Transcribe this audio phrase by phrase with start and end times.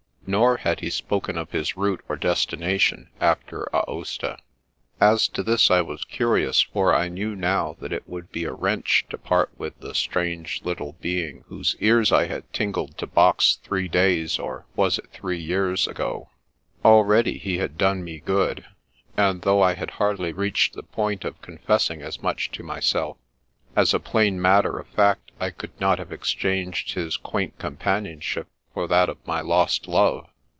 [0.27, 4.37] Nor had he spoken of his route or destination, after Aosta.
[4.97, 8.53] As to this I was curious, for I knew now that it would be a
[8.53, 13.07] wrench to part with the strange little be ing whose ears I had tingled to
[13.07, 16.29] box three days (or was it three years?) ago.
[16.85, 18.63] Already he had done me good;
[19.17, 23.17] and though I had hardly reached the point of confessing as much to myself,
[23.75, 28.45] as a plain matter of fact I would not have exchanged his quaint compan ionship
[28.73, 30.25] for that of my lost love.